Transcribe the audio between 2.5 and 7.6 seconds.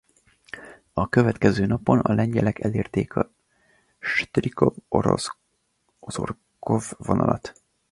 elérték a Stryków–Ozorków vonalat.